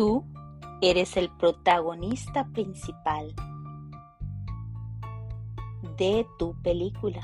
[0.00, 0.24] Tú
[0.80, 3.34] eres el protagonista principal
[5.98, 7.20] de tu película,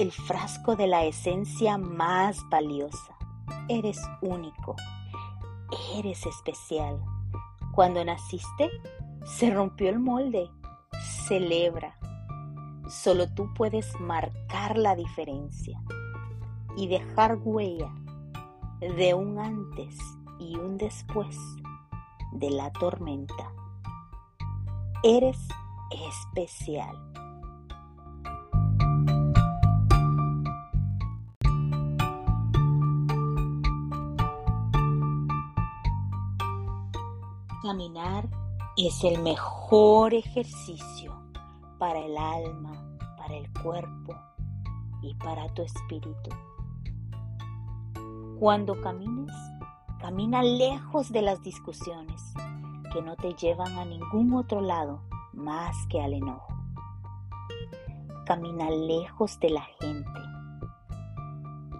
[0.00, 3.16] el frasco de la esencia más valiosa.
[3.68, 4.74] Eres único,
[5.94, 7.00] eres especial.
[7.76, 8.68] Cuando naciste,
[9.24, 10.50] se rompió el molde.
[11.28, 11.96] Celebra.
[12.88, 15.80] Solo tú puedes marcar la diferencia
[16.76, 17.94] y dejar huella
[18.80, 19.96] de un antes
[20.40, 21.36] y un después
[22.32, 23.52] de la tormenta.
[25.02, 25.38] Eres
[25.90, 26.96] especial.
[37.62, 38.28] Caminar
[38.76, 41.14] es el mejor ejercicio
[41.78, 42.72] para el alma,
[43.18, 44.14] para el cuerpo
[45.02, 46.30] y para tu espíritu.
[48.38, 49.34] Cuando camines,
[50.10, 52.34] camina lejos de las discusiones
[52.92, 56.52] que no te llevan a ningún otro lado más que al enojo.
[58.26, 60.20] Camina lejos de la gente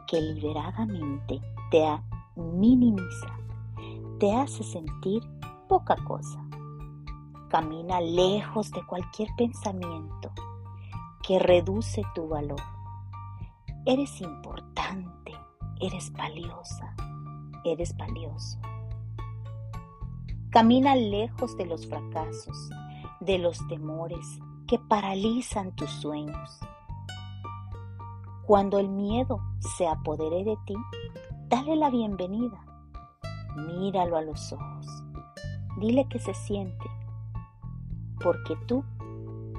[0.07, 1.43] que liberadamente
[1.73, 1.85] te
[2.37, 3.37] minimiza,
[4.21, 5.25] te hace sentir
[5.69, 6.41] poca cosa.
[7.49, 10.31] Camina lejos de cualquier pensamiento
[11.21, 12.63] que reduce tu valor.
[13.87, 15.33] Eres importante,
[15.81, 16.95] eres valiosa,
[17.65, 18.59] eres valioso.
[20.51, 22.71] Camina lejos de los fracasos,
[23.21, 26.61] de los temores que paralizan tus sueños.
[28.47, 29.41] Cuando el miedo
[29.77, 30.75] se apodere de ti,
[31.49, 32.65] dale la bienvenida.
[33.57, 34.87] Míralo a los ojos
[35.81, 36.91] Dile que se siente,
[38.23, 38.85] porque tú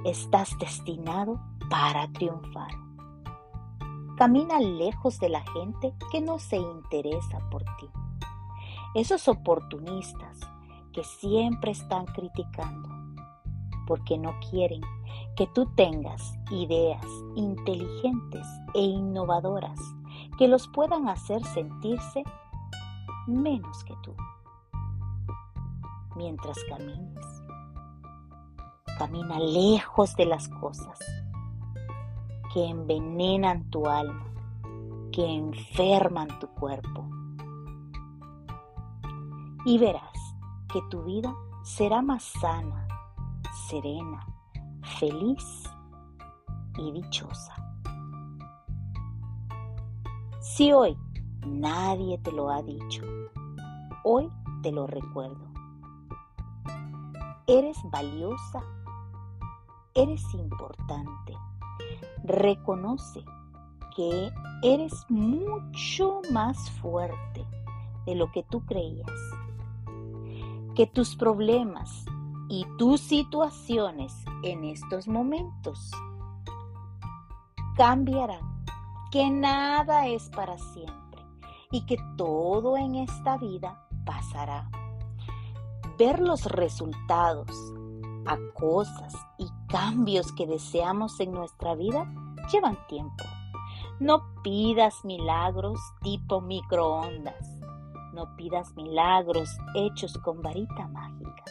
[0.06, 2.70] estás destinado para triunfar.
[4.22, 7.90] Camina lejos de la gente que no se interesa por ti.
[8.94, 10.40] Esos oportunistas
[10.94, 12.88] que siempre están criticando
[13.88, 14.82] porque no quieren
[15.36, 17.04] que tú tengas ideas
[17.36, 18.46] inteligentes
[18.76, 19.80] e innovadoras
[20.38, 22.24] que los puedan hacer sentirse
[23.26, 24.16] menos que tú
[26.16, 27.26] mientras camines.
[29.00, 31.00] Camina lejos de las cosas
[32.54, 34.26] que envenenan tu alma,
[35.12, 37.08] que enferman tu cuerpo.
[39.66, 40.36] Y verás
[40.72, 42.88] que tu vida será más sana,
[43.70, 44.26] serena,
[45.00, 45.64] feliz
[46.78, 47.56] y dichosa.
[50.40, 50.98] Si hoy
[51.46, 53.04] nadie te lo ha dicho,
[54.04, 54.30] hoy
[54.62, 55.48] te lo recuerdo.
[57.48, 58.62] Eres valiosa,
[59.94, 61.36] eres importante.
[62.32, 63.26] Reconoce
[63.94, 64.32] que
[64.64, 67.46] eres mucho más fuerte
[68.06, 69.12] de lo que tú creías.
[70.74, 72.06] Que tus problemas
[72.48, 75.92] y tus situaciones en estos momentos
[77.76, 78.64] cambiarán.
[79.12, 81.22] Que nada es para siempre
[81.70, 84.70] y que todo en esta vida pasará
[85.98, 87.52] ver los resultados
[88.26, 92.06] a cosas y cambios que deseamos en nuestra vida
[92.52, 93.24] llevan tiempo.
[94.00, 97.48] No pidas milagros tipo microondas.
[98.14, 101.44] No pidas milagros hechos con varita mágica.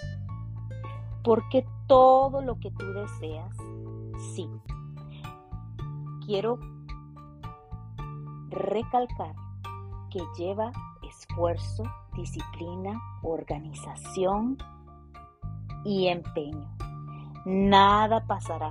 [1.25, 3.57] Porque todo lo que tú deseas,
[4.35, 4.49] sí.
[6.27, 6.59] Quiero
[8.51, 9.35] recalcar
[10.11, 10.73] que lleva
[11.03, 14.59] esfuerzo, disciplina, organización
[15.85, 16.80] y empeño.
[17.47, 18.71] Nada pasará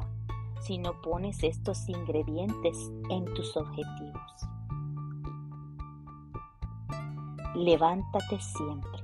[0.62, 4.22] si no pones estos ingredientes en tus objetivos.
[7.56, 9.04] Levántate siempre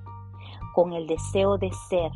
[0.76, 2.12] con el deseo de ser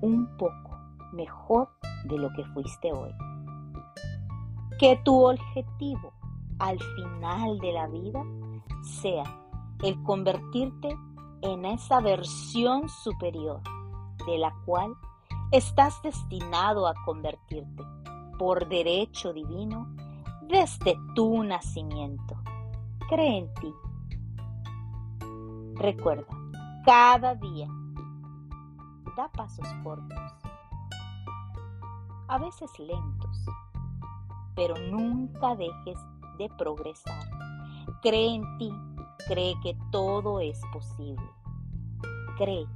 [0.00, 0.76] un poco
[1.12, 1.68] mejor
[2.04, 3.14] de lo que fuiste hoy.
[4.80, 6.12] Que tu objetivo
[6.58, 8.24] al final de la vida
[8.82, 9.24] sea
[9.84, 10.96] el convertirte
[11.42, 13.60] en esa versión superior
[14.26, 14.96] de la cual
[15.50, 17.82] estás destinado a convertirte
[18.38, 19.94] por derecho divino
[20.42, 22.36] desde tu nacimiento.
[23.08, 23.74] Cree en ti.
[25.76, 26.36] Recuerda,
[26.84, 27.68] cada día
[29.16, 30.18] da pasos cortos,
[32.28, 33.46] a veces lentos,
[34.54, 35.98] pero nunca dejes
[36.36, 37.28] de progresar.
[38.02, 38.72] Cree en ti
[39.28, 41.28] Cree que todo es posible.
[42.38, 42.66] Cree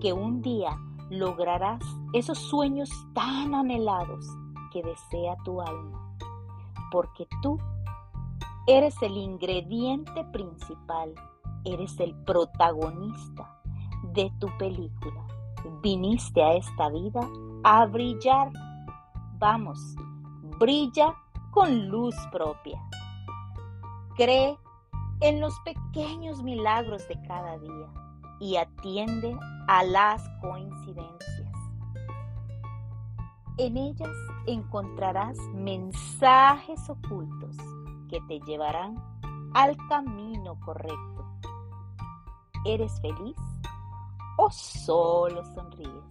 [0.00, 0.78] que un día
[1.10, 1.82] lograrás
[2.12, 4.26] esos sueños tan anhelados
[4.72, 6.16] que desea tu alma,
[6.90, 7.58] porque tú
[8.66, 11.14] eres el ingrediente principal,
[11.64, 13.60] eres el protagonista
[14.12, 15.26] de tu película.
[15.82, 17.20] Viniste a esta vida
[17.64, 18.50] a brillar.
[19.38, 19.78] Vamos,
[20.58, 21.14] brilla
[21.50, 22.80] con luz propia.
[24.16, 24.58] Cree
[25.20, 28.05] en los pequeños milagros de cada día
[28.40, 29.36] y atiende
[29.68, 31.52] a las coincidencias.
[33.58, 34.14] En ellas
[34.46, 37.56] encontrarás mensajes ocultos
[38.08, 38.96] que te llevarán
[39.54, 41.24] al camino correcto.
[42.66, 43.36] ¿Eres feliz
[44.36, 46.04] o solo sonríes?